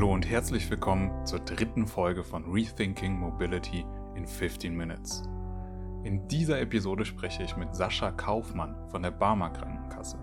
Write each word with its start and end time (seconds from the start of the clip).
Hallo 0.00 0.14
und 0.14 0.26
herzlich 0.26 0.70
willkommen 0.70 1.26
zur 1.26 1.40
dritten 1.40 1.86
Folge 1.86 2.24
von 2.24 2.50
Rethinking 2.50 3.18
Mobility 3.18 3.84
in 4.14 4.26
15 4.26 4.74
Minutes. 4.74 5.24
In 6.04 6.26
dieser 6.26 6.58
Episode 6.58 7.04
spreche 7.04 7.42
ich 7.42 7.54
mit 7.58 7.76
Sascha 7.76 8.10
Kaufmann 8.10 8.74
von 8.88 9.02
der 9.02 9.10
Barmer 9.10 9.50
Krankenkasse. 9.50 10.16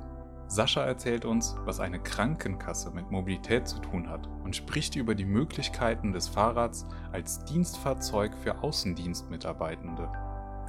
Sascha 0.47 0.83
erzählt 0.83 1.25
uns, 1.25 1.55
was 1.59 1.79
eine 1.79 1.99
Krankenkasse 1.99 2.89
mit 2.89 3.11
Mobilität 3.11 3.67
zu 3.67 3.77
tun 3.77 4.09
hat 4.09 4.27
und 4.43 4.55
spricht 4.55 4.95
über 4.95 5.13
die 5.13 5.25
Möglichkeiten 5.25 6.11
des 6.11 6.27
Fahrrads 6.27 6.87
als 7.11 7.45
Dienstfahrzeug 7.45 8.31
für 8.41 8.63
Außendienstmitarbeitende. 8.63 10.09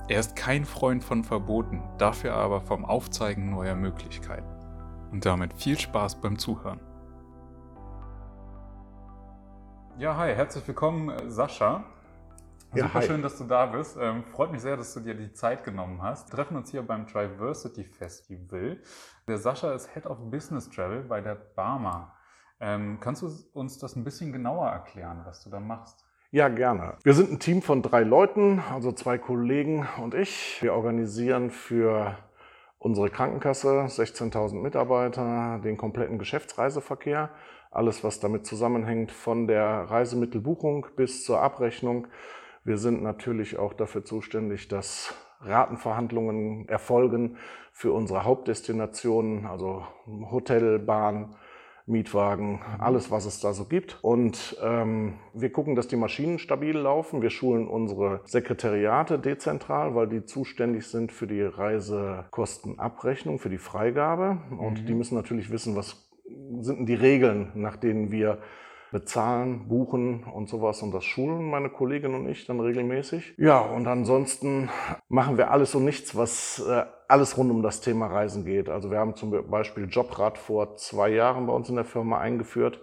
Er 0.09 0.21
ist 0.21 0.37
kein 0.37 0.67
Freund 0.67 1.03
von 1.03 1.25
Verboten, 1.25 1.83
dafür 1.97 2.35
aber 2.35 2.61
vom 2.61 2.85
Aufzeigen 2.85 3.49
neuer 3.49 3.75
Möglichkeiten. 3.75 4.53
Und 5.11 5.25
damit 5.25 5.55
viel 5.55 5.81
Spaß 5.81 6.21
beim 6.21 6.39
Zuhören. 6.39 6.81
Ja, 9.99 10.17
hi, 10.17 10.33
herzlich 10.33 10.65
willkommen, 10.69 11.09
äh, 11.09 11.29
Sascha. 11.29 11.83
Ja, 12.73 12.85
Super 12.85 13.01
hi. 13.01 13.07
schön, 13.09 13.21
dass 13.21 13.37
du 13.37 13.43
da 13.43 13.67
bist. 13.67 13.99
Ähm, 14.01 14.23
freut 14.23 14.53
mich 14.53 14.61
sehr, 14.61 14.77
dass 14.77 14.95
du 14.95 15.01
dir 15.01 15.15
die 15.15 15.33
Zeit 15.33 15.65
genommen 15.65 16.01
hast. 16.01 16.31
Wir 16.31 16.37
treffen 16.37 16.57
uns 16.57 16.71
hier 16.71 16.83
beim 16.83 17.05
Diversity 17.07 17.83
Festival. 17.83 18.79
Der 19.27 19.39
Sascha 19.39 19.73
ist 19.73 19.93
Head 19.95 20.07
of 20.07 20.19
Business 20.31 20.71
Travel 20.71 21.03
bei 21.03 21.21
der 21.21 21.35
Barmer. 21.35 22.15
Ähm, 22.61 22.99
kannst 23.01 23.23
du 23.23 23.31
uns 23.55 23.79
das 23.79 23.97
ein 23.97 24.05
bisschen 24.05 24.33
genauer 24.33 24.69
erklären, 24.69 25.23
was 25.25 25.43
du 25.43 25.51
da 25.51 25.59
machst? 25.59 26.05
Ja, 26.31 26.47
gerne. 26.47 26.95
Wir 27.03 27.15
sind 27.15 27.33
ein 27.33 27.41
Team 27.41 27.61
von 27.61 27.83
drei 27.83 28.05
Leuten, 28.05 28.63
also 28.73 28.93
zwei 28.93 29.19
Kollegen 29.19 29.89
und 30.01 30.15
ich. 30.15 30.63
Wir 30.63 30.75
organisieren 30.75 31.51
für 31.51 32.17
unsere 32.79 33.11
Krankenkasse, 33.11 33.87
16.000 33.87 34.63
Mitarbeiter, 34.63 35.59
den 35.65 35.77
kompletten 35.77 36.21
Geschäftsreiseverkehr. 36.21 37.31
Alles, 37.71 38.03
was 38.05 38.21
damit 38.21 38.47
zusammenhängt, 38.47 39.11
von 39.13 39.47
der 39.47 39.65
Reisemittelbuchung 39.91 40.87
bis 40.97 41.25
zur 41.25 41.41
Abrechnung. 41.41 42.07
Wir 42.65 42.79
sind 42.79 43.03
natürlich 43.03 43.59
auch 43.59 43.73
dafür 43.75 44.05
zuständig, 44.05 44.69
dass 44.69 45.15
Ratenverhandlungen 45.41 46.69
erfolgen 46.69 47.37
für 47.73 47.93
unsere 47.93 48.25
Hauptdestinationen, 48.25 49.47
also 49.47 49.85
Hotel, 50.31 50.79
Bahn, 50.79 51.37
Mietwagen, 51.87 52.61
alles, 52.79 53.11
was 53.11 53.25
es 53.25 53.41
da 53.41 53.55
so 53.55 53.65
gibt. 53.65 53.99
Und 54.03 54.59
ähm, 54.63 55.15
wir 55.33 55.51
gucken, 55.51 55.75
dass 55.75 55.89
die 55.89 55.97
Maschinen 55.97 56.39
stabil 56.39 56.77
laufen. 56.77 57.23
Wir 57.23 57.31
schulen 57.31 57.67
unsere 57.67 58.21
Sekretariate 58.25 59.19
dezentral, 59.19 59.95
weil 59.95 60.07
die 60.07 60.25
zuständig 60.25 60.87
sind 60.87 61.13
für 61.13 61.27
die 61.27 61.41
Reisekostenabrechnung, 61.41 63.39
für 63.39 63.49
die 63.49 63.57
Freigabe. 63.59 64.39
Und 64.59 64.83
Mhm. 64.83 64.87
die 64.87 64.95
müssen 64.95 65.15
natürlich 65.15 65.51
wissen, 65.51 65.77
was 65.77 66.08
sind 66.61 66.87
die 66.87 66.95
Regeln, 66.95 67.53
nach 67.55 67.77
denen 67.77 68.11
wir 68.11 68.39
bezahlen, 68.91 69.69
buchen 69.69 70.25
und 70.25 70.49
sowas. 70.49 70.83
Und 70.83 70.93
das 70.93 71.05
schulen 71.05 71.51
meine 71.51 71.71
Kollegin 71.71 72.15
und 72.15 72.29
ich 72.29 72.47
dann 72.47 72.61
regelmäßig. 72.61 73.35
Ja, 73.37 73.61
und 73.61 73.87
ansonsten 73.87 74.71
machen 75.09 75.37
wir 75.37 75.51
alles 75.51 75.75
und 75.75 75.85
nichts, 75.85 76.17
was 76.17 76.65
äh, 76.67 76.85
alles 77.11 77.39
rund 77.39 77.51
um 77.51 77.63
das 77.63 77.81
Thema 77.81 78.07
Reisen 78.09 78.45
geht. 78.45 78.69
Also 78.69 78.91
wir 78.91 78.99
haben 78.99 79.17
zum 79.17 79.31
Beispiel 79.51 79.89
Jobrad 79.91 80.37
vor 80.37 80.77
zwei 80.77 81.09
Jahren 81.09 81.47
bei 81.47 81.55
uns 81.55 81.71
in 81.71 81.77
der 81.77 81.87
Firma 81.87 82.19
eingeführt, 82.19 82.83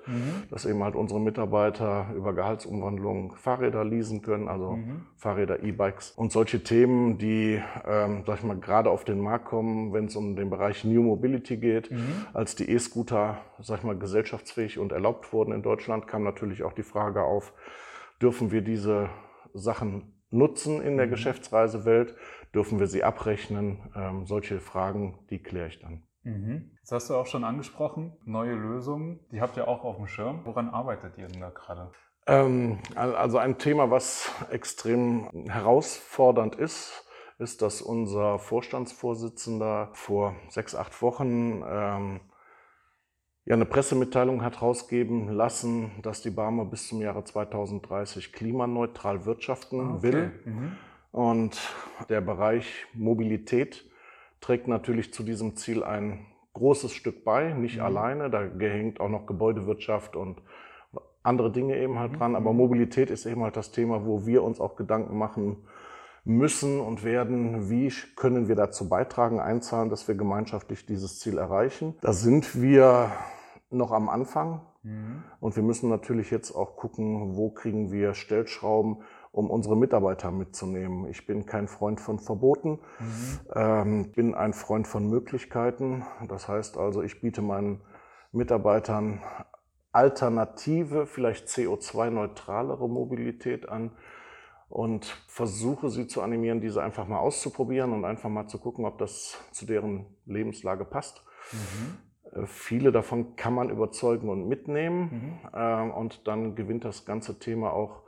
dass 0.50 0.66
eben 0.66 0.84
halt 0.84 0.96
unsere 0.96 1.20
Mitarbeiter 1.20 2.08
über 2.16 2.34
Gehaltsumwandlung 2.34 3.36
Fahrräder 3.36 3.84
leasen 3.86 4.24
können, 4.24 4.48
also 4.48 4.72
Mhm. 4.72 5.06
Fahrräder, 5.16 5.62
E-Bikes 5.64 6.10
und 6.12 6.32
solche 6.32 6.64
Themen, 6.64 7.20
die, 7.20 7.62
ähm, 7.88 8.24
sag 8.26 8.40
ich 8.40 8.44
mal, 8.44 8.58
gerade 8.58 8.90
auf 8.90 9.04
den 9.04 9.20
Markt 9.20 9.46
kommen, 9.46 9.94
wenn 9.94 10.06
es 10.06 10.16
um 10.16 10.36
den 10.36 10.50
Bereich 10.50 10.84
New 10.84 11.04
Mobility 11.04 11.58
geht. 11.58 11.92
Mhm. 11.92 12.26
Als 12.34 12.56
die 12.56 12.68
E-Scooter, 12.68 13.38
sag 13.62 13.78
ich 13.80 13.84
mal, 13.84 13.96
gesellschaftsfähig 13.96 14.80
und 14.80 14.92
erlaubt 14.92 15.34
wurden 15.34 15.54
in 15.54 15.62
Deutschland, 15.62 16.08
kam 16.08 16.24
natürlich 16.24 16.64
auch 16.64 16.74
die 16.74 16.84
Frage 16.84 17.22
auf, 17.22 17.54
dürfen 18.20 18.52
wir 18.52 18.62
diese 18.62 19.10
Sachen 19.54 20.14
nutzen 20.32 20.82
in 20.82 20.98
der 20.98 21.06
Mhm. 21.06 21.12
Geschäftsreisewelt? 21.12 22.16
Dürfen 22.56 22.80
wir 22.80 22.88
sie 22.88 23.04
abrechnen? 23.04 23.92
Ähm, 23.96 24.26
solche 24.26 24.60
Fragen, 24.60 25.20
die 25.30 25.40
kläre 25.44 25.68
ich 25.68 25.80
dann. 25.80 26.04
Mhm. 26.24 26.72
Das 26.82 26.92
hast 26.94 27.10
du 27.10 27.16
auch 27.16 27.28
schon 27.28 27.44
angesprochen. 27.44 28.14
Neue 28.26 28.54
Lösungen, 28.56 29.20
die 29.32 29.42
habt 29.42 29.58
ihr 29.58 29.68
auch 29.68 29.84
auf 29.84 29.98
dem 29.98 30.08
Schirm. 30.08 30.42
Woran 30.46 30.70
arbeitet 30.70 31.18
ihr 31.18 31.28
denn 31.28 31.42
da 31.42 31.50
gerade? 31.50 31.92
Ähm, 32.28 32.80
al- 32.96 33.16
also 33.16 33.38
ein 33.38 33.58
Thema, 33.60 33.92
was 33.92 34.32
extrem 34.50 35.30
herausfordernd 35.48 36.56
ist, 36.56 37.06
ist, 37.38 37.62
dass 37.62 37.82
unser 37.82 38.40
Vorstandsvorsitzender 38.40 39.90
vor 39.94 40.36
sechs, 40.50 40.74
acht 40.74 41.02
Wochen 41.02 41.62
ähm, 41.68 42.22
ja 43.46 43.54
eine 43.54 43.66
Pressemitteilung 43.66 44.44
hat 44.44 44.62
rausgeben 44.62 45.30
lassen, 45.30 45.92
dass 46.02 46.22
die 46.22 46.32
Barmer 46.32 46.66
bis 46.66 46.88
zum 46.88 47.02
Jahre 47.02 47.24
2030 47.24 48.32
klimaneutral 48.34 49.26
wirtschaften 49.26 50.02
will. 50.02 50.32
Mhm. 50.46 50.72
Und 51.16 51.58
der 52.10 52.20
Bereich 52.20 52.88
Mobilität 52.94 53.86
trägt 54.42 54.68
natürlich 54.68 55.14
zu 55.14 55.24
diesem 55.24 55.56
Ziel 55.56 55.82
ein 55.82 56.26
großes 56.52 56.92
Stück 56.92 57.24
bei, 57.24 57.54
nicht 57.54 57.78
Mhm. 57.78 57.84
alleine. 57.86 58.30
Da 58.30 58.46
gehängt 58.46 59.00
auch 59.00 59.08
noch 59.08 59.26
Gebäudewirtschaft 59.26 60.18
und 60.18 60.42
andere 61.24 61.54
Dinge 61.54 61.78
eben 61.78 61.98
halt 62.00 62.12
Mhm. 62.12 62.18
dran. 62.18 62.36
Aber 62.36 62.52
Mobilität 62.52 63.10
ist 63.12 63.26
eben 63.26 63.44
halt 63.44 63.56
das 63.56 63.72
Thema, 63.72 64.06
wo 64.06 64.26
wir 64.26 64.44
uns 64.44 64.60
auch 64.60 64.76
Gedanken 64.76 65.18
machen 65.18 65.66
müssen 66.26 66.82
und 66.82 67.06
werden, 67.06 67.70
wie 67.70 67.94
können 68.18 68.50
wir 68.50 68.56
dazu 68.56 68.90
beitragen, 68.90 69.40
einzahlen, 69.40 69.90
dass 69.90 70.10
wir 70.10 70.16
gemeinschaftlich 70.16 70.86
dieses 70.86 71.20
Ziel 71.22 71.38
erreichen. 71.38 71.96
Da 72.02 72.12
sind 72.12 72.62
wir 72.62 73.10
noch 73.70 73.94
am 73.94 74.10
Anfang. 74.10 74.60
Mhm. 74.84 75.24
Und 75.40 75.56
wir 75.56 75.64
müssen 75.64 75.90
natürlich 75.90 76.30
jetzt 76.30 76.52
auch 76.52 76.76
gucken, 76.76 77.38
wo 77.38 77.52
kriegen 77.52 77.94
wir 77.94 78.16
Stellschrauben, 78.16 78.98
um 79.36 79.50
unsere 79.50 79.76
Mitarbeiter 79.76 80.32
mitzunehmen. 80.32 81.08
Ich 81.10 81.28
bin 81.28 81.46
kein 81.46 81.68
Freund 81.68 82.00
von 82.00 82.20
Verboten, 82.20 82.80
Mhm. 83.00 83.40
ähm, 83.54 84.12
bin 84.14 84.34
ein 84.34 84.54
Freund 84.54 84.88
von 84.88 85.10
Möglichkeiten. 85.10 86.06
Das 86.30 86.48
heißt 86.48 86.78
also, 86.78 87.02
ich 87.04 87.20
biete 87.20 87.42
meinen 87.42 87.82
Mitarbeitern 88.32 89.22
alternative, 89.92 91.06
vielleicht 91.06 91.48
CO2-neutralere 91.48 92.88
Mobilität 92.88 93.68
an 93.68 93.92
und 94.70 95.06
versuche 95.28 95.90
sie 95.90 96.08
zu 96.08 96.22
animieren, 96.22 96.62
diese 96.62 96.82
einfach 96.82 97.06
mal 97.08 97.20
auszuprobieren 97.20 97.92
und 97.92 98.06
einfach 98.06 98.30
mal 98.30 98.48
zu 98.48 98.58
gucken, 98.58 98.86
ob 98.86 98.98
das 99.00 99.38
zu 99.52 99.66
deren 99.66 100.06
Lebenslage 100.26 100.86
passt. 100.86 101.24
Mhm. 101.52 102.40
Äh, 102.42 102.46
Viele 102.46 102.94
davon 102.94 103.36
kann 103.36 103.54
man 103.54 103.70
überzeugen 103.70 104.30
und 104.30 104.48
mitnehmen. 104.48 105.00
Mhm. 105.44 105.50
Ähm, 105.54 105.92
Und 105.92 106.26
dann 106.28 106.56
gewinnt 106.56 106.86
das 106.86 107.06
ganze 107.06 107.38
Thema 107.38 107.74
auch 107.74 108.04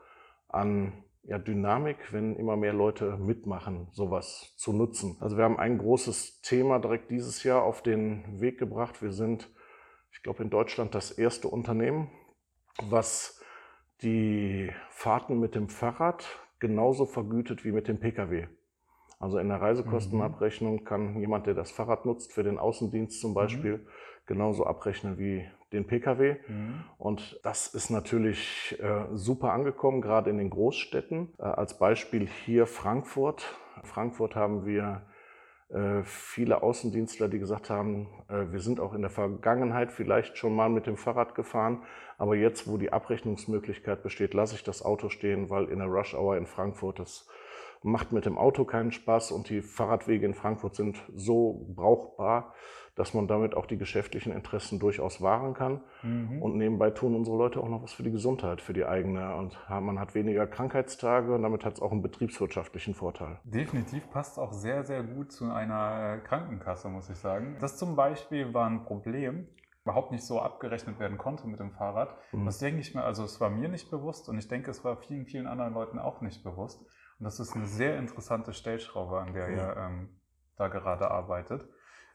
an 0.49 1.03
ja, 1.27 1.38
Dynamik, 1.38 2.13
wenn 2.13 2.38
immer 2.38 2.55
mehr 2.55 2.73
Leute 2.73 3.17
mitmachen, 3.17 3.88
sowas 3.91 4.53
zu 4.55 4.71
nutzen. 4.71 5.17
Also 5.19 5.38
wir 5.38 5.43
haben 5.43 5.59
ein 5.59 5.77
großes 5.77 6.41
Thema 6.41 6.79
direkt 6.79 7.11
dieses 7.11 7.43
Jahr 7.43 7.63
auf 7.63 7.83
den 7.83 8.39
Weg 8.39 8.57
gebracht. 8.57 9.01
Wir 9.01 9.11
sind, 9.11 9.49
ich 10.13 10.23
glaube, 10.23 10.43
in 10.43 10.49
Deutschland 10.49 10.95
das 10.95 11.11
erste 11.11 11.49
Unternehmen, 11.49 12.09
was 12.81 13.41
die 14.01 14.71
Fahrten 14.89 15.39
mit 15.39 15.53
dem 15.53 15.67
Fahrrad 15.67 16.25
genauso 16.59 17.05
vergütet 17.05 17.65
wie 17.65 17.73
mit 17.73 17.89
dem 17.89 17.99
Pkw. 17.99 18.47
Also 19.19 19.38
in 19.39 19.49
der 19.49 19.59
Reisekostenabrechnung 19.59 20.85
kann 20.85 21.19
jemand, 21.19 21.47
der 21.47 21.55
das 21.55 21.71
Fahrrad 21.71 22.05
nutzt, 22.05 22.31
für 22.31 22.44
den 22.44 22.57
Außendienst 22.57 23.19
zum 23.19 23.33
Beispiel, 23.33 23.85
genauso 24.27 24.65
abrechnen 24.65 25.17
wie 25.17 25.47
den 25.73 25.88
Pkw. 25.88 26.38
Mhm. 26.47 26.83
Und 26.97 27.39
das 27.43 27.67
ist 27.73 27.89
natürlich 27.89 28.77
äh, 28.79 29.05
super 29.13 29.51
angekommen, 29.51 30.01
gerade 30.01 30.29
in 30.29 30.38
den 30.38 30.49
Großstädten. 30.49 31.33
Äh, 31.39 31.43
als 31.43 31.77
Beispiel 31.77 32.27
hier 32.27 32.67
Frankfurt. 32.67 33.55
In 33.75 33.83
Frankfurt 33.83 34.35
haben 34.35 34.65
wir 34.65 35.01
äh, 35.69 36.03
viele 36.03 36.63
Außendienstler, 36.63 37.27
die 37.27 37.39
gesagt 37.39 37.69
haben, 37.69 38.07
äh, 38.29 38.51
wir 38.51 38.62
sind 38.62 38.79
auch 38.79 38.94
in 38.94 39.01
der 39.01 39.09
Vergangenheit 39.09 39.91
vielleicht 39.91 40.38
schon 40.38 40.56
mal 40.56 40.69
mit 40.69 40.88
dem 40.88 40.95
Fahrrad 40.95 41.35
gefahren, 41.35 41.83
aber 42.18 42.35
jetzt, 42.35 42.69
wo 42.69 42.77
die 42.77 42.94
Abrechnungsmöglichkeit 42.94 44.01
besteht, 44.01 44.33
lasse 44.33 44.56
ich 44.56 44.63
das 44.63 44.83
Auto 44.83 45.09
stehen, 45.09 45.50
weil 45.50 45.65
in 45.65 45.80
der 45.80 45.89
Rush 45.89 46.15
Hour 46.15 46.38
in 46.38 46.47
Frankfurt 46.47 47.00
das 47.00 47.27
macht 47.83 48.12
mit 48.12 48.25
dem 48.25 48.38
Auto 48.38 48.65
keinen 48.65 48.91
Spaß 48.91 49.31
und 49.31 49.50
die 49.50 49.62
Fahrradwege 49.62 50.25
in 50.25 50.33
Frankfurt 50.33 50.75
sind 50.75 50.97
so 51.13 51.68
brauchbar, 51.75 52.53
dass 52.95 53.13
man 53.13 53.27
damit 53.27 53.56
auch 53.56 53.68
die 53.68 53.77
geschäftlichen 53.77 54.33
Interessen 54.33 54.79
durchaus 54.79 55.21
wahren 55.21 55.53
kann. 55.53 55.81
Mhm. 56.01 56.41
Und 56.41 56.57
nebenbei 56.57 56.89
tun 56.89 57.15
unsere 57.15 57.38
Leute 57.38 57.59
auch 57.62 57.69
noch 57.69 57.83
was 57.83 57.94
für 57.94 58.03
die 58.03 58.12
Gesundheit, 58.12 58.59
für 58.59 58.74
die 58.74 58.85
eigene. 58.85 59.35
Und 59.35 59.57
man 59.69 60.00
hat 60.00 60.15
weniger 60.15 60.47
Krankheitstage 60.47 61.33
und 61.33 61.44
damit 61.44 61.63
hat 61.63 61.75
es 61.75 61.81
auch 61.81 61.91
einen 61.91 62.01
betriebswirtschaftlichen 62.01 62.95
Vorteil. 62.95 63.39
Definitiv 63.44 64.09
passt 64.09 64.39
auch 64.39 64.51
sehr, 64.51 64.83
sehr 64.83 65.03
gut 65.03 65.31
zu 65.31 65.45
einer 65.45 66.15
äh, 66.15 66.27
Krankenkasse, 66.27 66.89
muss 66.89 67.09
ich 67.09 67.18
sagen. 67.18 67.57
Das 67.62 67.77
zum 67.77 67.95
Beispiel 67.95 68.53
war 68.53 68.68
ein 68.68 68.83
Problem, 68.83 69.47
überhaupt 69.83 70.12
nicht 70.12 70.25
so 70.25 70.41
abgerechnet 70.41 71.00
werden 71.00 71.18
konnte 71.18 71.47
mit 71.47 71.59
dem 71.59 71.71
Fahrrad. 71.71 72.15
Mhm. 72.31 72.45
Das 72.45 72.57
denke 72.57 72.81
ich 72.81 72.94
mir, 72.95 73.03
also 73.03 73.23
es 73.23 73.39
war 73.39 73.50
mir 73.50 73.69
nicht 73.69 73.91
bewusst 73.91 74.27
und 74.27 74.38
ich 74.38 74.47
denke, 74.47 74.71
es 74.71 74.83
war 74.83 74.97
vielen, 74.97 75.25
vielen 75.25 75.47
anderen 75.47 75.73
Leuten 75.73 76.00
auch 76.00 76.21
nicht 76.21 76.44
bewusst. 76.44 76.83
Und 77.19 77.25
das 77.25 77.40
ist 77.40 77.56
eine 77.56 77.66
sehr 77.66 77.98
interessante 77.98 78.54
Stellschraube, 78.54 79.19
an 79.19 79.34
der 79.34 79.50
ihr 79.50 79.75
ähm, 79.78 80.10
da 80.56 80.68
gerade 80.68 81.10
arbeitet. 81.10 81.68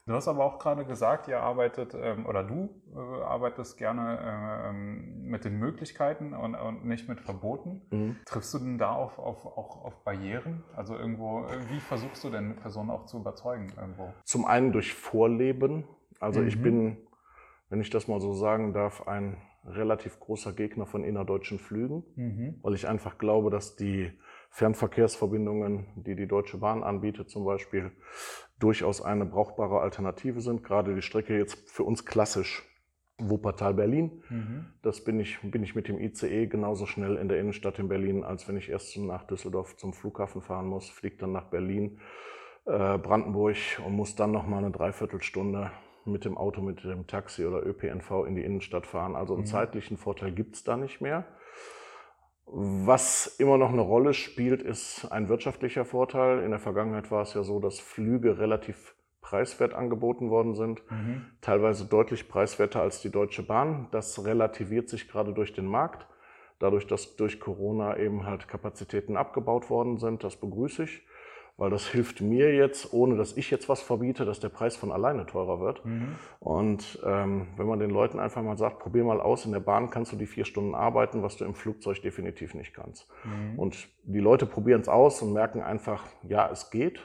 Du 0.05 0.13
hast 0.13 0.27
aber 0.27 0.43
auch 0.43 0.59
gerade 0.59 0.85
gesagt, 0.85 1.29
ihr 1.29 1.39
arbeitet 1.39 1.95
ähm, 1.97 2.25
oder 2.25 2.43
du 2.43 2.81
äh, 2.93 3.23
arbeitest 3.23 3.77
gerne 3.77 4.19
äh, 4.19 4.69
ähm, 4.69 5.21
mit 5.23 5.45
den 5.45 5.59
Möglichkeiten 5.59 6.33
und, 6.33 6.55
und 6.55 6.85
nicht 6.85 7.07
mit 7.07 7.21
Verboten. 7.21 7.81
Mhm. 7.89 8.15
Triffst 8.25 8.53
du 8.53 8.59
denn 8.59 8.77
da 8.77 8.91
auf, 8.91 9.17
auf, 9.17 9.45
auch 9.45 9.85
auf 9.85 10.03
Barrieren? 10.03 10.63
Also 10.75 10.97
irgendwo, 10.97 11.45
äh, 11.45 11.69
wie 11.69 11.79
versuchst 11.79 12.21
du 12.25 12.29
denn 12.29 12.57
Personen 12.57 12.89
auch 12.89 13.05
zu 13.05 13.19
überzeugen 13.19 13.71
irgendwo? 13.77 14.13
Zum 14.25 14.45
einen 14.45 14.73
durch 14.73 14.93
Vorleben. 14.93 15.87
Also 16.19 16.41
mhm. 16.41 16.47
ich 16.47 16.61
bin, 16.61 16.97
wenn 17.69 17.79
ich 17.79 17.89
das 17.89 18.09
mal 18.09 18.19
so 18.19 18.33
sagen 18.33 18.73
darf, 18.73 19.07
ein 19.07 19.37
relativ 19.65 20.19
großer 20.19 20.51
Gegner 20.51 20.85
von 20.85 21.05
innerdeutschen 21.05 21.59
Flügen, 21.59 22.03
mhm. 22.15 22.59
weil 22.61 22.73
ich 22.73 22.89
einfach 22.89 23.17
glaube, 23.17 23.49
dass 23.49 23.77
die 23.77 24.11
Fernverkehrsverbindungen, 24.53 25.87
die 25.95 26.15
die 26.15 26.27
Deutsche 26.27 26.59
Bahn 26.59 26.83
anbietet 26.83 27.27
zum 27.27 27.43
Beispiel, 27.43 27.91
durchaus 28.59 29.01
eine 29.01 29.25
brauchbare 29.25 29.81
Alternative 29.81 30.41
sind. 30.41 30.63
Gerade 30.63 30.93
die 30.93 31.01
Strecke 31.01 31.35
jetzt 31.35 31.71
für 31.71 31.83
uns 31.83 32.05
klassisch 32.05 32.63
Wuppertal-Berlin. 33.17 34.23
Mhm. 34.29 34.65
Das 34.83 35.03
bin 35.03 35.19
ich, 35.19 35.39
bin 35.41 35.63
ich 35.63 35.73
mit 35.73 35.87
dem 35.87 35.99
ICE 35.99 36.45
genauso 36.45 36.85
schnell 36.85 37.15
in 37.15 37.29
der 37.29 37.39
Innenstadt 37.39 37.79
in 37.79 37.87
Berlin, 37.87 38.23
als 38.23 38.47
wenn 38.47 38.55
ich 38.55 38.69
erst 38.69 38.95
nach 38.97 39.23
Düsseldorf 39.23 39.75
zum 39.77 39.91
Flughafen 39.91 40.43
fahren 40.43 40.67
muss, 40.67 40.87
fliege 40.87 41.17
dann 41.17 41.31
nach 41.31 41.45
Berlin, 41.45 41.99
äh, 42.65 42.99
Brandenburg 42.99 43.57
und 43.83 43.93
muss 43.93 44.15
dann 44.15 44.31
noch 44.31 44.45
mal 44.45 44.59
eine 44.59 44.69
Dreiviertelstunde 44.69 45.71
mit 46.05 46.25
dem 46.25 46.37
Auto, 46.37 46.61
mit 46.61 46.83
dem 46.83 47.07
Taxi 47.07 47.47
oder 47.47 47.65
ÖPNV 47.65 48.25
in 48.27 48.35
die 48.35 48.43
Innenstadt 48.43 48.85
fahren. 48.85 49.15
Also 49.15 49.33
einen 49.33 49.43
mhm. 49.43 49.47
zeitlichen 49.47 49.97
Vorteil 49.97 50.31
gibt 50.31 50.57
es 50.57 50.63
da 50.63 50.77
nicht 50.77 51.01
mehr. 51.01 51.25
Was 52.45 53.27
immer 53.39 53.57
noch 53.57 53.71
eine 53.71 53.81
Rolle 53.81 54.13
spielt, 54.13 54.61
ist 54.61 55.11
ein 55.11 55.29
wirtschaftlicher 55.29 55.85
Vorteil. 55.85 56.43
In 56.43 56.51
der 56.51 56.59
Vergangenheit 56.59 57.09
war 57.09 57.23
es 57.23 57.33
ja 57.33 57.43
so, 57.43 57.59
dass 57.59 57.79
Flüge 57.79 58.37
relativ 58.37 58.95
preiswert 59.21 59.73
angeboten 59.73 60.29
worden 60.29 60.53
sind, 60.53 60.83
mhm. 60.91 61.25
teilweise 61.41 61.85
deutlich 61.85 62.27
preiswerter 62.27 62.81
als 62.81 63.01
die 63.01 63.09
Deutsche 63.09 63.41
Bahn. 63.41 63.87
Das 63.91 64.25
relativiert 64.25 64.89
sich 64.89 65.07
gerade 65.07 65.33
durch 65.33 65.53
den 65.53 65.65
Markt. 65.65 66.05
Dadurch, 66.59 66.85
dass 66.85 67.15
durch 67.15 67.39
Corona 67.39 67.97
eben 67.97 68.25
halt 68.25 68.47
Kapazitäten 68.47 69.17
abgebaut 69.17 69.69
worden 69.69 69.97
sind, 69.97 70.23
das 70.23 70.35
begrüße 70.35 70.83
ich 70.83 71.01
weil 71.57 71.69
das 71.69 71.87
hilft 71.87 72.21
mir 72.21 72.53
jetzt, 72.55 72.93
ohne 72.93 73.15
dass 73.15 73.37
ich 73.37 73.51
jetzt 73.51 73.69
was 73.69 73.81
verbiete, 73.81 74.25
dass 74.25 74.39
der 74.39 74.49
Preis 74.49 74.75
von 74.75 74.91
alleine 74.91 75.25
teurer 75.25 75.59
wird. 75.59 75.85
Mhm. 75.85 76.15
Und 76.39 76.99
ähm, 77.05 77.47
wenn 77.57 77.67
man 77.67 77.79
den 77.79 77.91
Leuten 77.91 78.19
einfach 78.19 78.41
mal 78.41 78.57
sagt, 78.57 78.79
probier 78.79 79.03
mal 79.03 79.21
aus, 79.21 79.45
in 79.45 79.51
der 79.51 79.59
Bahn 79.59 79.89
kannst 79.91 80.11
du 80.11 80.15
die 80.15 80.25
vier 80.25 80.45
Stunden 80.45 80.73
arbeiten, 80.73 81.21
was 81.21 81.37
du 81.37 81.45
im 81.45 81.53
Flugzeug 81.53 82.01
definitiv 82.01 82.55
nicht 82.55 82.73
kannst. 82.73 83.07
Mhm. 83.23 83.59
Und 83.59 83.87
die 84.03 84.19
Leute 84.19 84.45
probieren 84.45 84.81
es 84.81 84.87
aus 84.87 85.21
und 85.21 85.33
merken 85.33 85.61
einfach, 85.61 86.03
ja, 86.23 86.49
es 86.51 86.71
geht. 86.71 86.99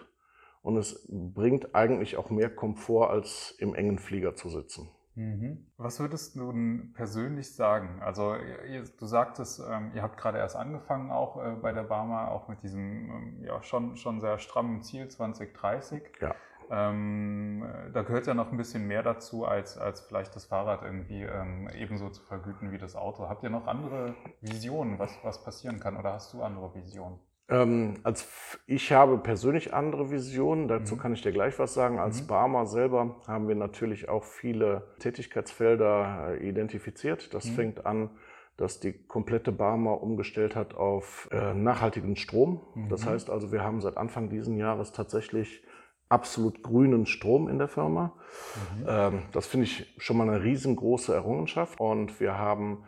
Und 0.62 0.76
es 0.76 1.06
bringt 1.10 1.74
eigentlich 1.74 2.16
auch 2.16 2.30
mehr 2.30 2.50
Komfort, 2.50 3.10
als 3.10 3.54
im 3.58 3.74
engen 3.74 3.98
Flieger 3.98 4.34
zu 4.34 4.48
sitzen. 4.48 4.90
Mhm. 5.18 5.66
Was 5.78 5.98
würdest 5.98 6.36
du 6.36 6.52
denn 6.52 6.92
persönlich 6.94 7.52
sagen? 7.52 8.00
Also 8.02 8.36
ihr, 8.36 8.84
du 8.84 9.06
sagtest, 9.06 9.60
ähm, 9.68 9.90
ihr 9.92 10.02
habt 10.02 10.16
gerade 10.16 10.38
erst 10.38 10.54
angefangen 10.54 11.10
auch 11.10 11.44
äh, 11.44 11.56
bei 11.60 11.72
der 11.72 11.82
Barmer, 11.82 12.30
auch 12.30 12.46
mit 12.46 12.62
diesem 12.62 13.10
ähm, 13.10 13.42
ja, 13.42 13.60
schon, 13.64 13.96
schon 13.96 14.20
sehr 14.20 14.38
strammen 14.38 14.80
Ziel 14.82 15.08
2030. 15.08 16.04
Ja. 16.20 16.36
Ähm, 16.70 17.64
da 17.92 18.02
gehört 18.02 18.28
ja 18.28 18.34
noch 18.34 18.52
ein 18.52 18.56
bisschen 18.56 18.86
mehr 18.86 19.02
dazu, 19.02 19.44
als, 19.44 19.76
als 19.76 20.02
vielleicht 20.02 20.36
das 20.36 20.44
Fahrrad 20.44 20.82
irgendwie 20.82 21.22
ähm, 21.22 21.68
ebenso 21.74 22.10
zu 22.10 22.22
vergüten 22.22 22.70
wie 22.70 22.78
das 22.78 22.94
Auto. 22.94 23.28
Habt 23.28 23.42
ihr 23.42 23.50
noch 23.50 23.66
andere 23.66 24.14
Visionen, 24.40 25.00
was, 25.00 25.18
was 25.24 25.42
passieren 25.42 25.80
kann 25.80 25.96
oder 25.96 26.12
hast 26.12 26.32
du 26.32 26.42
andere 26.42 26.72
Visionen? 26.76 27.18
Ähm, 27.50 27.94
als 28.02 28.28
ich 28.66 28.92
habe 28.92 29.16
persönlich 29.18 29.72
andere 29.72 30.10
Visionen, 30.10 30.68
dazu 30.68 30.96
mhm. 30.96 30.98
kann 30.98 31.12
ich 31.14 31.22
dir 31.22 31.32
gleich 31.32 31.58
was 31.58 31.72
sagen. 31.72 31.98
Als 31.98 32.22
mhm. 32.22 32.26
Barmer 32.26 32.66
selber 32.66 33.16
haben 33.26 33.48
wir 33.48 33.54
natürlich 33.54 34.08
auch 34.08 34.24
viele 34.24 34.82
Tätigkeitsfelder 34.98 36.36
äh, 36.40 36.48
identifiziert. 36.48 37.32
Das 37.32 37.46
mhm. 37.46 37.54
fängt 37.54 37.86
an, 37.86 38.10
dass 38.58 38.80
die 38.80 38.92
komplette 38.92 39.52
Barmer 39.52 40.02
umgestellt 40.02 40.56
hat 40.56 40.74
auf 40.74 41.28
äh, 41.32 41.54
nachhaltigen 41.54 42.16
Strom. 42.16 42.60
Das 42.90 43.04
mhm. 43.04 43.10
heißt 43.10 43.30
also, 43.30 43.50
wir 43.50 43.62
haben 43.62 43.80
seit 43.80 43.96
Anfang 43.96 44.28
dieses 44.28 44.54
Jahres 44.54 44.92
tatsächlich 44.92 45.62
absolut 46.10 46.62
grünen 46.62 47.06
Strom 47.06 47.48
in 47.48 47.58
der 47.58 47.68
Firma. 47.68 48.12
Mhm. 48.76 48.86
Ähm, 48.86 49.22
das 49.32 49.46
finde 49.46 49.64
ich 49.64 49.94
schon 49.98 50.18
mal 50.18 50.28
eine 50.28 50.42
riesengroße 50.42 51.14
Errungenschaft. 51.14 51.80
Und 51.80 52.20
wir 52.20 52.36
haben 52.36 52.84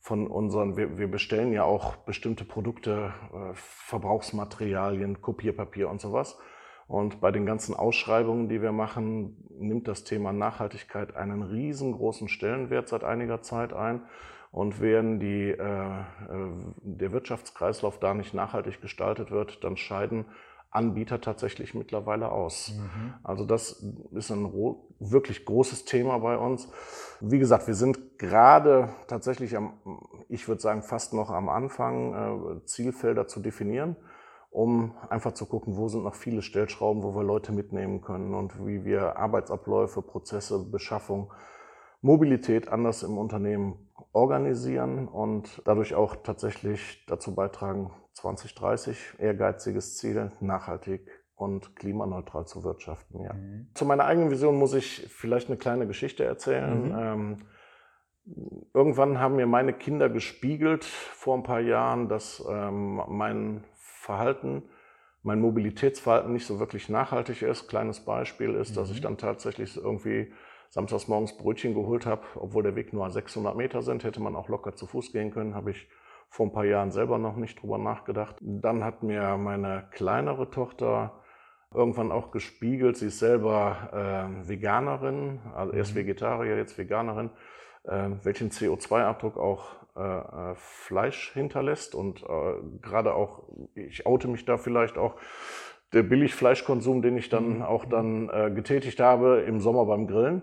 von 0.00 0.26
unseren, 0.26 0.76
wir, 0.76 0.98
wir 0.98 1.10
bestellen 1.10 1.52
ja 1.52 1.64
auch 1.64 1.96
bestimmte 1.96 2.44
Produkte, 2.44 3.12
äh, 3.32 3.54
Verbrauchsmaterialien, 3.54 5.20
Kopierpapier 5.20 5.88
und 5.88 6.00
sowas. 6.00 6.38
Und 6.86 7.20
bei 7.20 7.30
den 7.30 7.44
ganzen 7.44 7.74
Ausschreibungen, 7.74 8.48
die 8.48 8.62
wir 8.62 8.72
machen, 8.72 9.36
nimmt 9.50 9.88
das 9.88 10.04
Thema 10.04 10.32
Nachhaltigkeit 10.32 11.14
einen 11.16 11.42
riesengroßen 11.42 12.28
Stellenwert 12.28 12.88
seit 12.88 13.04
einiger 13.04 13.42
Zeit 13.42 13.74
ein. 13.74 14.02
Und 14.50 14.80
wenn 14.80 15.20
die, 15.20 15.50
äh, 15.50 15.60
äh 15.60 16.04
der 16.80 17.12
Wirtschaftskreislauf 17.12 17.98
da 17.98 18.14
nicht 18.14 18.32
nachhaltig 18.32 18.80
gestaltet 18.80 19.30
wird, 19.30 19.62
dann 19.64 19.76
scheiden 19.76 20.24
Anbieter 20.70 21.20
tatsächlich 21.20 21.74
mittlerweile 21.74 22.30
aus. 22.30 22.74
Mhm. 22.76 23.14
Also 23.22 23.46
das 23.46 23.84
ist 24.12 24.30
ein 24.30 24.52
wirklich 24.98 25.44
großes 25.44 25.86
Thema 25.86 26.18
bei 26.18 26.36
uns. 26.36 26.68
Wie 27.20 27.38
gesagt, 27.38 27.66
wir 27.66 27.74
sind 27.74 28.18
gerade 28.18 28.90
tatsächlich 29.06 29.56
am, 29.56 29.78
ich 30.28 30.46
würde 30.46 30.60
sagen, 30.60 30.82
fast 30.82 31.14
noch 31.14 31.30
am 31.30 31.48
Anfang, 31.48 32.60
äh, 32.60 32.64
Zielfelder 32.66 33.26
zu 33.26 33.40
definieren, 33.40 33.96
um 34.50 34.94
einfach 35.08 35.32
zu 35.32 35.46
gucken, 35.46 35.76
wo 35.76 35.88
sind 35.88 36.04
noch 36.04 36.14
viele 36.14 36.42
Stellschrauben, 36.42 37.02
wo 37.02 37.14
wir 37.14 37.24
Leute 37.24 37.52
mitnehmen 37.52 38.02
können 38.02 38.34
und 38.34 38.66
wie 38.66 38.84
wir 38.84 39.16
Arbeitsabläufe, 39.16 40.02
Prozesse, 40.02 40.70
Beschaffung, 40.70 41.32
Mobilität 42.02 42.68
anders 42.68 43.02
im 43.02 43.16
Unternehmen 43.16 43.88
organisieren 44.12 45.08
und 45.08 45.62
dadurch 45.64 45.94
auch 45.94 46.16
tatsächlich 46.16 47.04
dazu 47.06 47.34
beitragen, 47.34 47.90
2030 48.18 49.14
ehrgeiziges 49.18 49.96
Ziel, 49.96 50.32
nachhaltig 50.40 51.08
und 51.36 51.76
klimaneutral 51.76 52.46
zu 52.46 52.64
wirtschaften. 52.64 53.22
Ja. 53.22 53.32
Mhm. 53.32 53.68
Zu 53.74 53.84
meiner 53.84 54.04
eigenen 54.04 54.30
Vision 54.30 54.56
muss 54.56 54.74
ich 54.74 55.06
vielleicht 55.08 55.48
eine 55.48 55.56
kleine 55.56 55.86
Geschichte 55.86 56.24
erzählen. 56.24 56.88
Mhm. 56.88 56.98
Ähm, 56.98 57.36
irgendwann 58.74 59.20
haben 59.20 59.36
mir 59.36 59.46
meine 59.46 59.72
Kinder 59.72 60.08
gespiegelt 60.08 60.84
vor 60.84 61.36
ein 61.36 61.44
paar 61.44 61.60
Jahren, 61.60 62.08
dass 62.08 62.44
ähm, 62.48 63.00
mein 63.08 63.64
Verhalten, 63.76 64.64
mein 65.22 65.40
Mobilitätsverhalten 65.40 66.32
nicht 66.32 66.46
so 66.46 66.58
wirklich 66.58 66.88
nachhaltig 66.88 67.42
ist. 67.42 67.68
Kleines 67.68 68.00
Beispiel 68.00 68.54
ist, 68.54 68.70
mhm. 68.70 68.74
dass 68.74 68.90
ich 68.90 68.98
mhm. 68.98 69.04
dann 69.04 69.18
tatsächlich 69.18 69.76
irgendwie 69.76 70.32
samstags 70.70 71.06
morgens 71.06 71.36
Brötchen 71.36 71.72
geholt 71.72 72.04
habe, 72.04 72.22
obwohl 72.34 72.64
der 72.64 72.74
Weg 72.74 72.92
nur 72.92 73.08
600 73.08 73.56
Meter 73.56 73.82
sind, 73.82 74.02
hätte 74.02 74.20
man 74.20 74.34
auch 74.34 74.48
locker 74.48 74.74
zu 74.74 74.86
Fuß 74.86 75.12
gehen 75.12 75.30
können, 75.30 75.54
habe 75.54 75.70
ich 75.70 75.88
vor 76.28 76.46
ein 76.46 76.52
paar 76.52 76.64
Jahren 76.64 76.90
selber 76.90 77.18
noch 77.18 77.36
nicht 77.36 77.60
drüber 77.62 77.78
nachgedacht. 77.78 78.36
Dann 78.40 78.84
hat 78.84 79.02
mir 79.02 79.36
meine 79.36 79.88
kleinere 79.90 80.50
Tochter 80.50 81.22
irgendwann 81.74 82.12
auch 82.12 82.30
gespiegelt, 82.30 82.96
sie 82.96 83.06
ist 83.06 83.18
selber 83.18 83.90
äh, 83.92 84.48
Veganerin, 84.48 85.40
also 85.54 85.72
erst 85.72 85.94
mhm. 85.94 86.00
Vegetarier, 86.00 86.56
jetzt 86.56 86.78
Veganerin, 86.78 87.30
äh, 87.84 88.10
welchen 88.22 88.50
CO2-Abdruck 88.50 89.36
auch 89.36 89.76
äh, 89.96 90.00
äh, 90.00 90.54
Fleisch 90.54 91.32
hinterlässt 91.32 91.94
und 91.94 92.22
äh, 92.22 92.54
gerade 92.80 93.14
auch, 93.14 93.42
ich 93.74 94.06
oute 94.06 94.28
mich 94.28 94.44
da 94.44 94.56
vielleicht 94.56 94.96
auch, 94.96 95.16
der 95.92 96.02
Billigfleischkonsum, 96.02 97.00
den 97.02 97.16
ich 97.16 97.30
dann 97.30 97.56
mhm. 97.56 97.62
auch 97.62 97.84
dann 97.86 98.28
äh, 98.28 98.50
getätigt 98.50 99.00
habe 99.00 99.40
im 99.46 99.60
Sommer 99.60 99.86
beim 99.86 100.06
Grillen. 100.06 100.42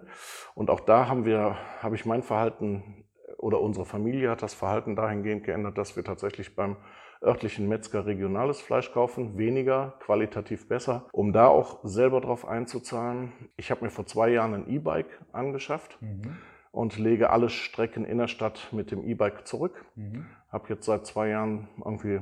Und 0.55 0.69
auch 0.69 0.79
da 0.79 1.07
haben 1.07 1.23
wir, 1.23 1.55
habe 1.81 1.95
ich 1.95 2.05
mein 2.05 2.23
Verhalten 2.23 3.04
oder 3.45 3.61
unsere 3.61 3.85
Familie 3.85 4.31
hat 4.31 4.41
das 4.41 4.55
Verhalten 4.55 4.95
dahingehend 4.95 5.43
geändert, 5.43 5.77
dass 5.77 5.95
wir 5.95 6.03
tatsächlich 6.03 6.55
beim 6.55 6.77
örtlichen 7.21 7.67
Metzger 7.69 8.07
regionales 8.07 8.59
Fleisch 8.59 8.91
kaufen, 8.91 9.37
weniger, 9.37 9.93
qualitativ 9.99 10.67
besser, 10.67 11.05
um 11.11 11.31
da 11.31 11.45
auch 11.45 11.79
selber 11.83 12.21
drauf 12.21 12.47
einzuzahlen. 12.47 13.33
Ich 13.55 13.69
habe 13.69 13.85
mir 13.85 13.91
vor 13.91 14.07
zwei 14.07 14.29
Jahren 14.29 14.55
ein 14.55 14.67
E-Bike 14.67 15.21
angeschafft 15.31 16.01
mhm. 16.01 16.37
und 16.71 16.97
lege 16.97 17.29
alle 17.29 17.49
Strecken 17.49 18.03
in 18.03 18.17
der 18.17 18.27
Stadt 18.27 18.69
mit 18.71 18.89
dem 18.89 19.03
E-Bike 19.03 19.45
zurück. 19.45 19.85
Mhm. 19.95 20.25
Habe 20.51 20.69
jetzt 20.69 20.85
seit 20.85 21.05
zwei 21.05 21.29
Jahren 21.29 21.67
irgendwie 21.77 22.21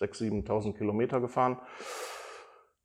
6.000, 0.00 0.46
7.000 0.46 0.78
Kilometer 0.78 1.20
gefahren. 1.20 1.58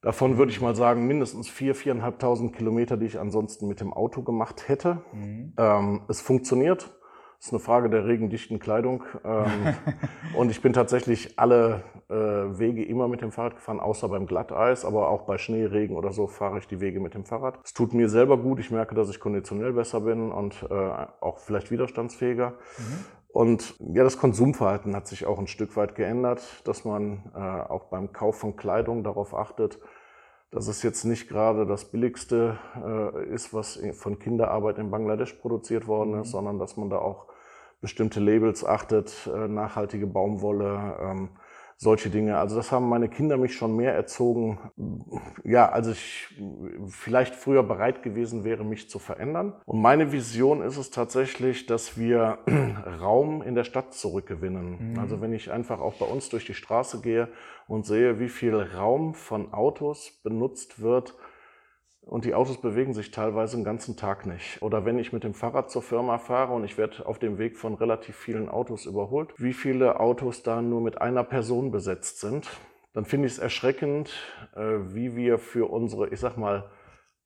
Davon 0.02 0.38
würde 0.40 0.52
ich 0.52 0.62
mal 0.62 0.76
sagen, 0.76 1.06
mindestens 1.06 1.48
4.000, 1.48 2.02
4.500 2.02 2.52
Kilometer, 2.54 2.98
die 2.98 3.06
ich 3.06 3.20
ansonsten 3.20 3.68
mit 3.68 3.82
dem 3.82 3.94
Auto 3.94 4.24
gemacht 4.24 4.68
hätte. 4.68 5.04
Mhm. 5.12 5.54
Ähm, 5.58 6.02
es 6.08 6.22
funktioniert. 6.22 6.97
Das 7.40 7.48
ist 7.48 7.54
eine 7.54 7.60
Frage 7.60 7.90
der 7.90 8.06
regendichten 8.06 8.58
Kleidung. 8.58 9.04
Ähm, 9.24 9.76
und 10.36 10.50
ich 10.50 10.62
bin 10.62 10.74
tatsächlich 10.74 11.38
alle 11.38 11.84
äh, 12.10 12.14
Wege 12.16 12.84
immer 12.84 13.08
mit 13.08 13.22
dem 13.22 13.32
Fahrrad 13.32 13.56
gefahren, 13.56 13.80
außer 13.80 14.10
beim 14.10 14.26
Glatteis, 14.26 14.86
aber 14.86 15.10
auch 15.10 15.24
bei 15.24 15.38
Schnee, 15.38 15.66
Regen 15.66 15.96
oder 15.96 16.12
so 16.12 16.28
fahre 16.28 16.58
ich 16.58 16.68
die 16.68 16.82
Wege 16.82 17.00
mit 17.00 17.14
dem 17.14 17.26
Fahrrad. 17.26 17.60
Es 17.64 17.74
tut 17.74 17.94
mir 17.94 18.10
selber 18.10 18.38
gut. 18.38 18.60
Ich 18.60 18.72
merke, 18.72 18.96
dass 18.96 19.10
ich 19.10 19.20
konditionell 19.20 19.74
besser 19.74 20.02
bin 20.02 20.32
und 20.32 20.66
äh, 20.70 20.74
auch 20.74 21.38
vielleicht 21.38 21.70
widerstandsfähiger. 21.70 22.52
Mhm. 22.52 23.06
Und 23.28 23.76
ja, 23.94 24.04
das 24.04 24.18
Konsumverhalten 24.18 24.96
hat 24.96 25.06
sich 25.06 25.28
auch 25.28 25.38
ein 25.38 25.46
Stück 25.46 25.76
weit 25.78 25.94
geändert, 25.94 26.42
dass 26.68 26.86
man 26.86 27.32
äh, 27.36 27.40
auch 27.40 27.84
beim 27.86 28.12
Kauf 28.12 28.40
von 28.40 28.56
Kleidung 28.56 29.04
darauf 29.04 29.36
achtet, 29.36 29.80
dass 30.52 30.68
es 30.68 30.82
jetzt 30.84 31.04
nicht 31.04 31.28
gerade 31.28 31.66
das 31.66 31.86
Billigste 31.86 32.58
äh, 32.76 33.26
ist, 33.34 33.54
was 33.54 33.80
von 33.94 34.20
Kinderarbeit 34.20 34.78
in 34.78 34.92
Bangladesch 34.92 35.34
produziert 35.34 35.88
worden 35.88 36.22
ist, 36.22 36.28
mhm. 36.28 36.32
sondern 36.32 36.60
dass 36.60 36.78
man 36.78 36.90
da 36.90 37.00
auch 37.00 37.28
bestimmte 37.82 38.20
Labels 38.20 38.66
achtet, 38.66 39.30
äh, 39.34 39.48
nachhaltige 39.48 40.08
Baumwolle, 40.08 40.98
ähm, 41.02 41.30
solche 41.80 42.10
Dinge. 42.10 42.38
Also 42.38 42.56
das 42.56 42.72
haben 42.72 42.90
meine 42.90 43.08
Kinder 43.08 43.38
mich 43.38 43.56
schon 43.56 43.76
mehr 43.76 43.94
erzogen, 43.94 44.58
ja, 45.44 45.70
als 45.70 45.88
ich 45.88 46.28
vielleicht 46.88 47.36
früher 47.36 47.62
bereit 47.62 48.02
gewesen 48.02 48.44
wäre, 48.44 48.66
mich 48.66 48.90
zu 48.90 48.98
verändern. 48.98 49.54
Und 49.66 49.82
meine 49.82 50.12
Vision 50.12 50.64
ist 50.64 50.78
es 50.78 50.90
tatsächlich, 50.90 51.68
dass 51.68 51.98
wir 51.98 52.40
Raum 53.00 53.44
in 53.44 53.54
der 53.54 53.64
Stadt 53.64 53.94
zurückgewinnen. 53.94 54.94
Mhm. 54.94 55.00
Also 55.00 55.22
wenn 55.22 55.34
ich 55.34 55.52
einfach 55.52 55.80
auch 55.80 55.94
bei 56.00 56.08
uns 56.08 56.30
durch 56.30 56.46
die 56.46 56.56
Straße 56.56 57.02
gehe 57.02 57.30
und 57.68 57.86
sehe, 57.86 58.20
wie 58.20 58.30
viel 58.30 58.56
Raum 58.56 59.14
von 59.14 59.54
Autos 59.54 60.20
benutzt 60.24 60.82
wird, 60.82 61.14
und 62.08 62.26
die 62.26 62.34
Autos 62.34 62.60
bewegen 62.62 62.94
sich 62.94 63.12
teilweise 63.12 63.58
den 63.58 63.66
ganzen 63.66 63.98
Tag 63.98 64.26
nicht. 64.26 64.62
Oder 64.62 64.86
wenn 64.86 64.98
ich 64.98 65.14
mit 65.14 65.24
dem 65.24 65.34
Fahrrad 65.34 65.70
zur 65.70 65.82
Firma 65.82 66.18
fahre 66.18 66.54
und 66.54 66.64
ich 66.64 66.78
werde 66.78 67.06
auf 67.06 67.20
dem 67.20 67.38
Weg 67.38 67.58
von 67.58 67.74
relativ 67.76 68.16
vielen 68.16 68.50
Autos 68.50 68.86
überholt, 68.86 69.34
wie 69.38 69.54
viele 69.54 70.00
Autos 70.00 70.44
da 70.44 70.62
nur 70.62 70.82
mit 70.82 71.02
einer 71.02 71.24
Person 71.24 71.72
besetzt 71.72 72.20
sind, 72.20 72.50
dann 72.94 73.06
finde 73.06 73.28
ich 73.28 73.34
es 73.34 73.40
erschreckend, 73.40 74.12
äh, 74.56 74.62
wie 74.94 75.16
wir 75.16 75.38
für 75.38 75.70
unsere, 75.70 76.10
ich 76.10 76.20
sag 76.20 76.38
mal, 76.38 76.72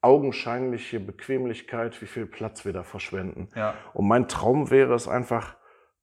augenscheinliche 0.02 1.00
Bequemlichkeit, 1.00 2.02
wie 2.02 2.08
viel 2.08 2.26
Platz 2.26 2.66
wir 2.66 2.74
da 2.74 2.84
verschwenden. 2.84 3.50
Ja. 3.56 3.76
Und 3.94 4.08
mein 4.08 4.28
Traum 4.28 4.72
wäre 4.72 4.96
es 4.96 5.08
einfach, 5.08 5.56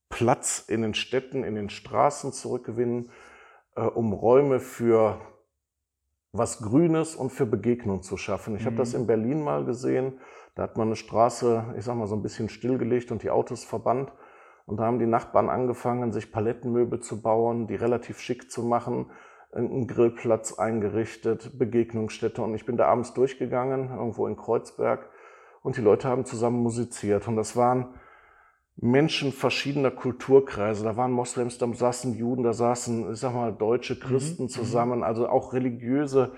Platz 0.08 0.64
in 0.66 0.82
den 0.82 0.94
Städten, 0.94 1.44
in 1.44 1.54
den 1.54 1.68
Straßen 1.68 2.32
zurückgewinnen, 2.32 3.10
äh, 3.76 3.82
um 3.82 4.12
Räume 4.12 4.60
für 4.60 5.20
was 6.38 6.62
Grünes 6.62 7.16
und 7.16 7.30
für 7.30 7.46
Begegnung 7.46 8.02
zu 8.02 8.16
schaffen. 8.16 8.56
Ich 8.56 8.62
mhm. 8.62 8.66
habe 8.66 8.76
das 8.76 8.94
in 8.94 9.06
Berlin 9.06 9.42
mal 9.42 9.64
gesehen. 9.64 10.14
Da 10.54 10.62
hat 10.62 10.76
man 10.76 10.88
eine 10.88 10.96
Straße, 10.96 11.74
ich 11.76 11.84
sag 11.84 11.96
mal, 11.96 12.06
so 12.06 12.16
ein 12.16 12.22
bisschen 12.22 12.48
stillgelegt 12.48 13.12
und 13.12 13.22
die 13.22 13.30
Autos 13.30 13.64
verbannt. 13.64 14.12
Und 14.66 14.78
da 14.78 14.84
haben 14.84 14.98
die 14.98 15.06
Nachbarn 15.06 15.48
angefangen, 15.48 16.12
sich 16.12 16.32
Palettenmöbel 16.32 17.00
zu 17.00 17.22
bauen, 17.22 17.66
die 17.66 17.74
relativ 17.74 18.20
schick 18.20 18.50
zu 18.50 18.62
machen, 18.62 19.06
einen 19.52 19.86
Grillplatz 19.86 20.58
eingerichtet, 20.58 21.58
Begegnungsstätte. 21.58 22.42
Und 22.42 22.54
ich 22.54 22.66
bin 22.66 22.76
da 22.76 22.86
abends 22.86 23.14
durchgegangen, 23.14 23.90
irgendwo 23.90 24.26
in 24.26 24.36
Kreuzberg. 24.36 25.08
Und 25.62 25.76
die 25.76 25.80
Leute 25.80 26.08
haben 26.08 26.24
zusammen 26.24 26.62
musiziert. 26.62 27.28
Und 27.28 27.36
das 27.36 27.56
waren 27.56 27.94
Menschen 28.80 29.32
verschiedener 29.32 29.90
Kulturkreise. 29.90 30.84
Da 30.84 30.96
waren 30.96 31.10
Moslems, 31.10 31.58
da 31.58 31.72
saßen 31.72 32.14
Juden, 32.14 32.44
da 32.44 32.52
saßen, 32.52 33.12
ich 33.12 33.18
sag 33.18 33.34
mal, 33.34 33.52
deutsche 33.52 33.94
mhm, 33.94 34.00
Christen 34.00 34.42
mhm. 34.44 34.48
zusammen. 34.48 35.02
Also 35.02 35.28
auch 35.28 35.52
religiöse 35.52 36.32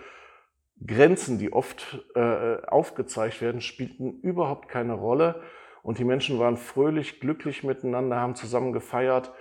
Grenzen, 0.85 1.39
die 1.39 1.53
oft 1.53 2.03
äh, 2.15 2.57
aufgezeigt 2.67 3.43
werden, 3.43 3.61
spielten 3.61 4.21
überhaupt 4.21 4.69
keine 4.69 4.95
Rolle. 4.95 5.43
Und 5.83 5.99
die 5.99 6.05
Menschen 6.05 6.39
waren 6.39 6.57
fröhlich, 6.57 7.21
glücklich 7.21 7.63
miteinander, 7.63 8.17
haben 8.17 8.35
zusammen 8.35 8.73
gefeiert. 8.73 9.33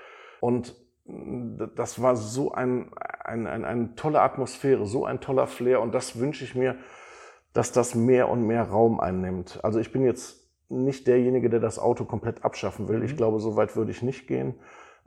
Und 0.42 0.76
das 1.76 2.02
war 2.02 2.16
so 2.16 2.52
ein, 2.52 2.92
ein, 3.24 3.48
ein, 3.48 3.66
eine 3.66 3.96
tolle 3.96 4.22
Atmosphäre, 4.22 4.86
so 4.86 5.06
ein 5.06 5.22
toller 5.22 5.48
Flair. 5.48 5.82
Und 5.82 5.96
das 5.96 6.20
wünsche 6.20 6.44
ich 6.44 6.54
mir, 6.54 6.76
dass 7.54 7.72
das 7.72 7.96
mehr 7.96 8.30
und 8.30 8.46
mehr 8.46 8.64
Raum 8.64 9.00
einnimmt. 9.00 9.60
Also 9.64 9.80
ich 9.80 9.92
bin 9.92 10.04
jetzt 10.04 10.39
nicht 10.70 11.08
derjenige, 11.08 11.50
der 11.50 11.60
das 11.60 11.80
Auto 11.80 12.06
komplett 12.06 12.46
abschaffen 12.46 12.88
will. 12.88 13.04
Ich 13.04 13.14
mhm. 13.14 13.18
glaube, 13.18 13.40
so 13.40 13.56
weit 13.56 13.76
würde 13.76 13.92
ich 13.92 14.02
nicht 14.02 14.28
gehen. 14.28 14.56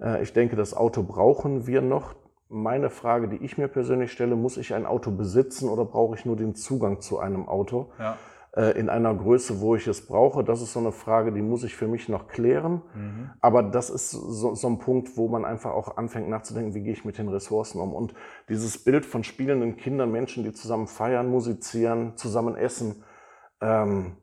Äh, 0.00 0.23
ich 0.23 0.33
denke, 0.33 0.57
das 0.57 0.75
Auto 0.75 1.02
brauchen 1.02 1.66
wir 1.66 1.81
noch. 1.81 2.14
Meine 2.49 2.90
Frage, 2.90 3.28
die 3.28 3.42
ich 3.42 3.57
mir 3.57 3.69
persönlich 3.69 4.12
stelle, 4.12 4.37
muss 4.37 4.59
ich 4.59 4.75
ein 4.75 4.85
Auto 4.85 5.11
besitzen 5.11 5.69
oder 5.69 5.85
brauche 5.85 6.16
ich 6.16 6.26
nur 6.26 6.37
den 6.37 6.54
Zugang 6.54 7.00
zu 7.00 7.19
einem 7.19 7.49
Auto? 7.49 7.92
Ja. 7.99 8.19
Äh, 8.54 8.78
in 8.78 8.90
einer 8.90 9.14
Größe, 9.14 9.62
wo 9.62 9.76
ich 9.76 9.87
es 9.87 10.07
brauche, 10.07 10.45
das 10.45 10.61
ist 10.61 10.75
so 10.75 10.81
eine 10.81 10.92
Frage, 10.92 11.33
die 11.33 11.40
muss 11.40 11.64
ich 11.64 11.75
für 11.75 11.88
mich 11.88 12.11
noch 12.11 12.28
klären. 12.28 12.83
Mhm. 12.95 13.31
Aber 13.40 13.62
das 13.62 13.88
ist 13.88 14.11
so, 14.11 14.54
so, 14.54 14.69
ein 14.69 14.78
Punkt, 14.78 15.16
wo 15.16 15.28
man 15.28 15.47
einfach 15.47 15.71
auch 15.71 15.97
anfängt 15.97 16.28
nachzudenken, 16.28 16.75
wie 16.75 16.83
gehe 16.83 16.92
ich 16.92 17.07
mit 17.07 17.16
den 17.16 17.28
Ressourcen 17.28 17.81
um. 17.81 17.95
Und 17.95 18.12
dieses 18.50 18.85
Bild 18.85 19.07
von 19.07 19.25
spielenden 19.25 19.76
Kindern, 19.76 20.12
Menschen, 20.12 20.45
die 20.45 20.52
zusammen 20.52 20.87
feiern, 20.87 21.31
musizieren, 21.31 22.14
zusammen 22.16 22.54
essen, 22.54 23.04
ähm, 23.62 24.16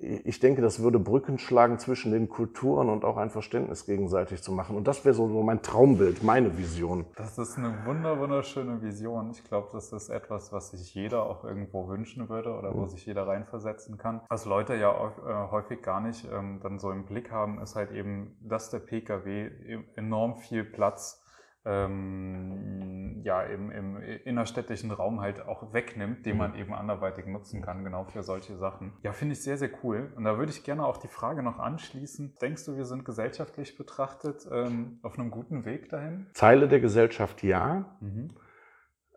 ich 0.00 0.40
denke, 0.40 0.62
das 0.62 0.82
würde 0.82 0.98
Brücken 0.98 1.38
schlagen 1.38 1.78
zwischen 1.78 2.12
den 2.12 2.28
Kulturen 2.28 2.88
und 2.88 3.04
auch 3.04 3.16
ein 3.16 3.30
Verständnis 3.30 3.86
gegenseitig 3.86 4.42
zu 4.42 4.52
machen. 4.52 4.76
Und 4.76 4.86
das 4.86 5.04
wäre 5.04 5.14
so, 5.14 5.26
mein 5.42 5.62
Traumbild, 5.62 6.22
meine 6.22 6.56
Vision. 6.58 7.06
Das 7.16 7.38
ist 7.38 7.56
eine 7.56 7.74
wunder, 7.86 8.18
wunderschöne 8.18 8.82
Vision. 8.82 9.30
Ich 9.30 9.44
glaube, 9.44 9.68
das 9.72 9.92
ist 9.92 10.08
etwas, 10.08 10.52
was 10.52 10.70
sich 10.70 10.94
jeder 10.94 11.22
auch 11.24 11.44
irgendwo 11.44 11.88
wünschen 11.88 12.28
würde 12.28 12.54
oder 12.54 12.74
wo 12.74 12.82
mhm. 12.82 12.88
sich 12.88 13.06
jeder 13.06 13.26
reinversetzen 13.26 13.96
kann. 13.96 14.20
Was 14.28 14.44
Leute 14.44 14.74
ja 14.74 14.90
auch, 14.90 15.18
äh, 15.26 15.50
häufig 15.50 15.82
gar 15.82 16.00
nicht 16.00 16.28
ähm, 16.32 16.60
dann 16.62 16.78
so 16.78 16.90
im 16.90 17.04
Blick 17.04 17.30
haben, 17.30 17.60
ist 17.60 17.74
halt 17.74 17.90
eben, 17.92 18.36
dass 18.40 18.70
der 18.70 18.80
Pkw 18.80 19.50
enorm 19.96 20.36
viel 20.36 20.64
Platz 20.64 21.22
ähm, 21.66 23.22
ja, 23.24 23.42
im, 23.42 23.72
im 23.72 23.96
innerstädtischen 24.24 24.92
Raum 24.92 25.20
halt 25.20 25.44
auch 25.46 25.72
wegnimmt, 25.72 26.24
den 26.24 26.36
man 26.36 26.52
mhm. 26.52 26.58
eben 26.58 26.74
anderweitig 26.74 27.26
nutzen 27.26 27.60
kann, 27.60 27.82
genau 27.82 28.04
für 28.04 28.22
solche 28.22 28.56
Sachen. 28.56 28.92
Ja, 29.02 29.12
finde 29.12 29.32
ich 29.32 29.42
sehr, 29.42 29.58
sehr 29.58 29.70
cool. 29.82 30.12
Und 30.16 30.24
da 30.24 30.38
würde 30.38 30.52
ich 30.52 30.62
gerne 30.62 30.86
auch 30.86 30.96
die 30.96 31.08
Frage 31.08 31.42
noch 31.42 31.58
anschließen. 31.58 32.36
Denkst 32.40 32.64
du, 32.66 32.76
wir 32.76 32.84
sind 32.84 33.04
gesellschaftlich 33.04 33.76
betrachtet 33.76 34.46
ähm, 34.50 35.00
auf 35.02 35.18
einem 35.18 35.32
guten 35.32 35.64
Weg 35.64 35.88
dahin? 35.88 36.26
Teile 36.34 36.68
der 36.68 36.78
Gesellschaft 36.78 37.42
ja. 37.42 37.96
Mhm. 38.00 38.30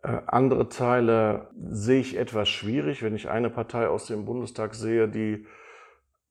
Äh, 0.02 0.18
andere 0.26 0.68
Teile 0.68 1.50
sehe 1.70 2.00
ich 2.00 2.18
etwas 2.18 2.48
schwierig, 2.48 3.04
wenn 3.04 3.14
ich 3.14 3.30
eine 3.30 3.48
Partei 3.48 3.86
aus 3.86 4.06
dem 4.06 4.24
Bundestag 4.24 4.74
sehe, 4.74 5.08
die 5.08 5.46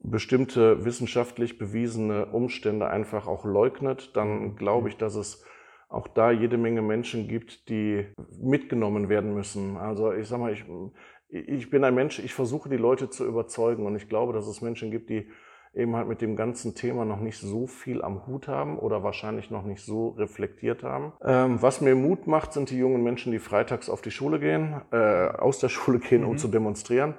bestimmte 0.01 0.83
wissenschaftlich 0.83 1.57
bewiesene 1.57 2.25
Umstände 2.27 2.87
einfach 2.87 3.25
auch 3.27 3.45
leugnet, 3.45 4.17
dann 4.17 4.39
mhm. 4.39 4.55
glaube 4.57 4.89
ich, 4.89 4.97
dass 4.97 5.15
es 5.15 5.45
auch 5.89 6.07
da 6.07 6.31
jede 6.31 6.57
Menge 6.57 6.81
Menschen 6.81 7.27
gibt, 7.27 7.67
die 7.67 8.05
mitgenommen 8.39 9.09
werden 9.09 9.33
müssen. 9.33 9.75
Also 9.75 10.13
ich 10.13 10.27
sage 10.27 10.41
mal, 10.41 10.53
ich, 10.53 10.63
ich 11.29 11.69
bin 11.69 11.83
ein 11.83 11.95
Mensch, 11.95 12.19
ich 12.19 12.33
versuche 12.33 12.69
die 12.69 12.77
Leute 12.77 13.09
zu 13.09 13.25
überzeugen 13.25 13.85
und 13.85 13.95
ich 13.95 14.07
glaube, 14.07 14.31
dass 14.31 14.47
es 14.47 14.61
Menschen 14.61 14.91
gibt, 14.91 15.09
die 15.09 15.27
eben 15.73 15.95
halt 15.95 16.07
mit 16.07 16.21
dem 16.21 16.35
ganzen 16.35 16.75
Thema 16.75 17.05
noch 17.05 17.19
nicht 17.19 17.39
so 17.39 17.67
viel 17.67 18.01
am 18.01 18.25
Hut 18.27 18.47
haben 18.47 18.79
oder 18.79 19.03
wahrscheinlich 19.03 19.51
noch 19.51 19.63
nicht 19.63 19.83
so 19.83 20.09
reflektiert 20.09 20.83
haben. 20.83 21.13
Ähm, 21.23 21.61
was 21.61 21.81
mir 21.81 21.95
Mut 21.95 22.27
macht, 22.27 22.53
sind 22.53 22.69
die 22.69 22.77
jungen 22.77 23.03
Menschen, 23.03 23.31
die 23.31 23.39
freitags 23.39 23.89
auf 23.89 24.01
die 24.01 24.11
Schule 24.11 24.39
gehen, 24.39 24.81
äh, 24.91 25.27
aus 25.27 25.59
der 25.59 25.69
Schule 25.69 25.99
gehen, 25.99 26.23
um 26.23 26.33
mhm. 26.33 26.37
zu 26.37 26.47
demonstrieren. 26.47 27.15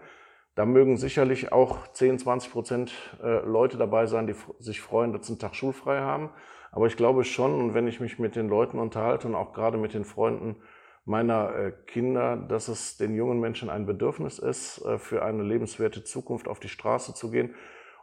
Da 0.61 0.67
mögen 0.67 0.99
sicherlich 0.99 1.53
auch 1.53 1.89
10, 1.89 2.19
20 2.19 2.53
Prozent 2.53 2.93
äh, 3.23 3.39
Leute 3.47 3.79
dabei 3.79 4.05
sein, 4.05 4.27
die 4.27 4.35
sich 4.59 4.83
freuen, 4.83 5.15
dass 5.15 5.27
sie 5.27 5.33
einen 5.33 5.39
Tag 5.39 5.55
schulfrei 5.55 6.01
haben. 6.01 6.29
Aber 6.71 6.87
ich 6.87 6.99
glaube 6.99 7.25
schon, 7.25 7.59
und 7.59 7.73
wenn 7.73 7.89
ich 7.89 7.99
mich 7.99 8.19
mit 8.19 8.37
den 8.37 8.51
Leuten 8.51 8.79
unterhalte 8.79 9.27
und 9.27 9.35
auch 9.35 9.55
gerade 9.55 9.79
mit 9.79 9.95
den 9.95 10.05
Freunden 10.05 10.57
meiner 11.07 11.55
äh, 11.55 11.73
Kinder, 11.87 12.37
dass 12.37 12.69
es 12.69 12.99
den 12.99 13.15
jungen 13.15 13.41
Menschen 13.41 13.71
ein 13.71 13.87
Bedürfnis 13.87 14.39
ist, 14.39 14.85
äh, 14.85 14.99
für 14.99 15.25
eine 15.25 15.45
lebenswerte 15.45 16.05
Zukunft 16.05 16.47
auf 16.47 16.61
die 16.61 16.69
Straße 16.69 17.15
zu 17.15 17.31
gehen. 17.31 17.55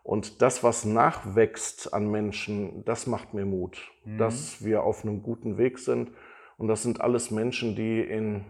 Und 0.02 0.42
das, 0.42 0.64
was 0.64 0.84
nachwächst 0.84 1.94
an 1.94 2.10
Menschen, 2.10 2.84
das 2.86 3.06
macht 3.06 3.36
mir 3.36 3.46
Mut, 3.46 3.92
mhm. 4.04 4.18
dass 4.18 4.66
wir 4.66 4.82
auf 4.82 5.04
einem 5.04 5.22
guten 5.22 5.60
Weg 5.60 5.78
sind. 5.78 6.12
Und 6.58 6.70
das 6.70 6.82
sind 6.82 7.02
alles 7.02 7.30
Menschen, 7.30 7.76
die 7.76 8.02
in 8.02 8.46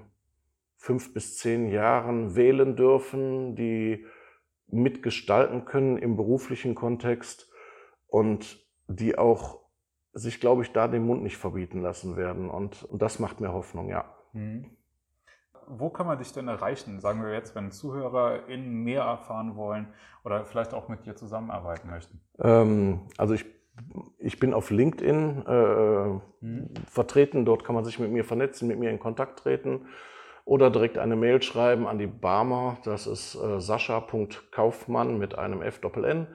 fünf 0.77 1.13
bis 1.13 1.37
zehn 1.37 1.69
Jahren 1.69 2.35
wählen 2.35 2.75
dürfen, 2.75 3.55
die 3.55 4.05
mitgestalten 4.67 5.65
können 5.65 5.97
im 5.97 6.15
beruflichen 6.15 6.75
Kontext 6.75 7.51
und 8.07 8.65
die 8.87 9.17
auch 9.17 9.59
sich, 10.13 10.39
glaube 10.39 10.63
ich, 10.63 10.71
da 10.71 10.87
den 10.87 11.05
Mund 11.05 11.23
nicht 11.23 11.37
verbieten 11.37 11.81
lassen 11.81 12.15
werden. 12.15 12.49
Und, 12.49 12.83
und 12.83 13.01
das 13.01 13.19
macht 13.19 13.39
mir 13.39 13.53
Hoffnung, 13.53 13.89
ja. 13.89 14.05
Mhm. 14.33 14.65
Wo 15.69 15.89
kann 15.89 16.07
man 16.07 16.17
dich 16.17 16.31
denn 16.31 16.47
erreichen? 16.47 17.01
Sagen 17.01 17.21
wir 17.21 17.33
jetzt, 17.33 17.53
wenn 17.53 17.71
ZuhörerInnen 17.71 18.83
mehr 18.83 19.01
erfahren 19.01 19.57
wollen 19.57 19.87
oder 20.23 20.45
vielleicht 20.45 20.73
auch 20.73 20.87
mit 20.87 21.05
dir 21.05 21.15
zusammenarbeiten 21.15 21.89
möchten? 21.89 22.21
Ähm, 22.39 23.01
also 23.17 23.33
ich, 23.33 23.45
ich 24.17 24.39
bin 24.39 24.53
auf 24.53 24.69
LinkedIn 24.71 25.45
äh, 25.45 26.07
mhm. 26.39 26.69
vertreten. 26.89 27.43
Dort 27.43 27.65
kann 27.65 27.75
man 27.75 27.83
sich 27.83 27.99
mit 27.99 28.11
mir 28.11 28.23
vernetzen, 28.23 28.69
mit 28.69 28.79
mir 28.79 28.89
in 28.89 28.99
Kontakt 28.99 29.39
treten 29.39 29.87
oder 30.47 30.69
direkt 30.69 30.97
eine 30.97 31.17
Mail 31.17 31.41
schreiben 31.41 31.87
an 31.87 31.99
die 31.99 32.07
Barmer. 32.07 32.77
Das 32.85 33.05
ist 33.05 33.35
äh, 33.35 33.59
sascha.kaufmann 33.59 35.17
mit 35.17 35.37
einem 35.37 35.61
F-Doppel-N 35.61 36.27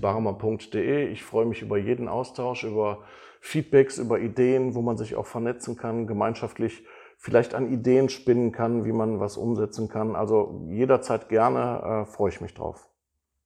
barmer.de. 0.00 1.08
Ich 1.08 1.22
freue 1.22 1.44
mich 1.44 1.60
über 1.60 1.76
jeden 1.76 2.08
Austausch, 2.08 2.64
über 2.64 3.04
Feedbacks, 3.40 3.98
über 3.98 4.18
Ideen, 4.18 4.74
wo 4.74 4.80
man 4.80 4.96
sich 4.96 5.14
auch 5.14 5.26
vernetzen 5.26 5.76
kann, 5.76 6.06
gemeinschaftlich 6.06 6.84
vielleicht 7.18 7.54
an 7.54 7.70
Ideen 7.70 8.08
spinnen 8.08 8.50
kann, 8.50 8.86
wie 8.86 8.92
man 8.92 9.20
was 9.20 9.36
umsetzen 9.36 9.88
kann. 9.88 10.16
Also 10.16 10.66
jederzeit 10.70 11.28
gerne, 11.28 12.04
äh, 12.06 12.10
freue 12.10 12.30
ich 12.30 12.40
mich 12.40 12.54
drauf. 12.54 12.88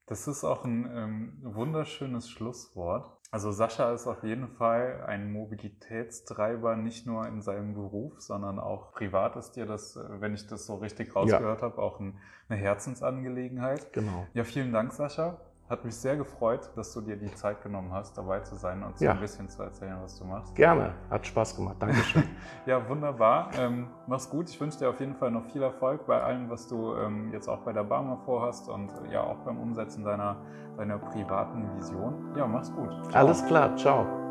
Das 0.07 0.29
ist 0.29 0.45
auch 0.45 0.65
ein 0.65 0.89
ähm, 0.95 1.55
wunderschönes 1.55 2.31
Schlusswort. 2.31 3.14
Also 3.35 3.51
Sascha 3.51 3.93
ist 3.93 4.07
auf 4.07 4.23
jeden 4.23 4.47
Fall 4.47 5.03
ein 5.09 5.33
Mobilitätstreiber, 5.33 6.77
nicht 6.77 7.05
nur 7.05 7.27
in 7.27 7.43
seinem 7.43 7.75
Beruf, 7.75 8.21
sondern 8.21 8.61
auch 8.61 8.93
privat 8.93 9.35
ist 9.35 9.57
dir 9.57 9.67
das, 9.67 9.97
äh, 9.97 10.21
wenn 10.21 10.35
ich 10.35 10.47
das 10.47 10.67
so 10.67 10.77
richtig 10.77 11.17
rausgehört 11.17 11.61
ja. 11.61 11.67
habe, 11.67 11.83
auch 11.83 11.99
ein, 11.99 12.21
eine 12.49 12.61
Herzensangelegenheit. 12.61 13.93
Genau. 13.93 14.29
Ja, 14.35 14.45
vielen 14.45 14.73
Dank, 14.73 14.93
Sascha. 14.93 15.41
Hat 15.69 15.83
mich 15.83 15.97
sehr 15.97 16.17
gefreut, 16.17 16.71
dass 16.77 16.93
du 16.93 17.01
dir 17.01 17.17
die 17.17 17.35
Zeit 17.35 17.63
genommen 17.63 17.91
hast, 17.93 18.19
dabei 18.19 18.41
zu 18.41 18.55
sein 18.55 18.83
und 18.83 18.99
so 18.99 19.05
ja. 19.05 19.13
ein 19.13 19.21
bisschen 19.21 19.49
zu 19.49 19.63
erzählen, 19.63 19.97
was 20.03 20.19
du 20.19 20.25
machst. 20.27 20.55
Gerne, 20.55 20.93
hat 21.09 21.27
Spaß 21.27 21.57
gemacht. 21.57 21.77
Dankeschön. 21.79 22.25
ja, 22.67 22.87
wunderbar. 22.87 23.51
Ähm, 23.59 23.89
mach's 24.07 24.29
gut. 24.29 24.51
Ich 24.51 24.61
wünsche 24.61 24.79
dir 24.79 24.91
auf 24.91 25.01
jeden 25.01 25.15
Fall 25.15 25.31
noch 25.31 25.47
viel 25.47 25.63
Erfolg 25.63 26.07
bei 26.07 26.21
allem, 26.23 26.51
was 26.51 26.69
du 26.69 26.95
ähm, 26.97 27.33
jetzt 27.33 27.49
auch 27.49 27.61
bei 27.61 27.73
der 27.73 27.85
Barmer 27.85 28.19
vorhast 28.27 28.69
und 28.69 28.91
ja 29.11 29.23
auch 29.23 29.39
beim 29.39 29.59
Umsetzen 29.59 30.05
deiner, 30.05 30.37
deiner 30.77 30.99
privaten 30.99 31.75
Vision. 31.77 32.35
Ja, 32.37 32.47
mach's 32.47 32.71
gut. 32.71 32.91
Ciao. 33.11 33.15
Alles 33.15 33.45
klar, 33.47 33.75
ciao. 33.77 34.24